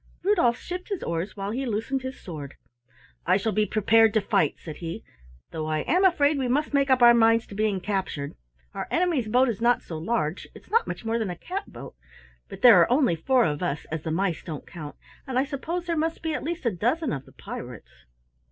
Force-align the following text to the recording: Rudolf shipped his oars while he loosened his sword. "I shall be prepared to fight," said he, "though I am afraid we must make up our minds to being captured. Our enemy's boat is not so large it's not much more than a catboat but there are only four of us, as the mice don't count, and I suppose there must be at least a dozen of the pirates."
Rudolf 0.23 0.57
shipped 0.57 0.89
his 0.89 1.03
oars 1.03 1.37
while 1.37 1.51
he 1.51 1.63
loosened 1.63 2.01
his 2.01 2.19
sword. 2.19 2.55
"I 3.27 3.37
shall 3.37 3.51
be 3.51 3.67
prepared 3.67 4.15
to 4.15 4.19
fight," 4.21 4.55
said 4.57 4.77
he, 4.77 5.03
"though 5.51 5.67
I 5.67 5.81
am 5.81 6.03
afraid 6.03 6.39
we 6.39 6.47
must 6.47 6.73
make 6.73 6.89
up 6.89 7.03
our 7.03 7.13
minds 7.13 7.45
to 7.45 7.53
being 7.53 7.79
captured. 7.79 8.33
Our 8.73 8.87
enemy's 8.89 9.27
boat 9.27 9.47
is 9.47 9.61
not 9.61 9.83
so 9.83 9.99
large 9.99 10.47
it's 10.55 10.71
not 10.71 10.87
much 10.87 11.05
more 11.05 11.19
than 11.19 11.29
a 11.29 11.35
catboat 11.37 11.93
but 12.49 12.63
there 12.63 12.81
are 12.81 12.89
only 12.89 13.15
four 13.15 13.45
of 13.45 13.61
us, 13.61 13.85
as 13.91 14.01
the 14.01 14.09
mice 14.09 14.41
don't 14.41 14.65
count, 14.65 14.95
and 15.27 15.37
I 15.37 15.45
suppose 15.45 15.85
there 15.85 15.95
must 15.95 16.23
be 16.23 16.33
at 16.33 16.43
least 16.43 16.65
a 16.65 16.71
dozen 16.71 17.13
of 17.13 17.25
the 17.25 17.31
pirates." 17.33 18.07